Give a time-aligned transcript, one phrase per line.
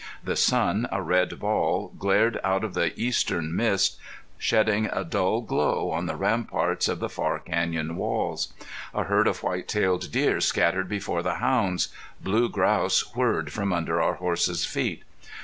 [0.23, 3.99] The sun, a red ball, glared out of the eastern mist,
[4.39, 8.51] shedding a dull glow on the ramparts of the far canyon walls.
[8.95, 11.89] A herd of white tailed deer scattered before the hounds.
[12.19, 15.03] Blue grouse whirred from under our horses' feet.